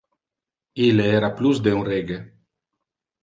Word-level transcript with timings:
Ille 0.85 1.05
era 1.17 1.29
plus 1.41 1.61
de 1.67 1.75
un 1.81 1.85
rege. 1.91 2.19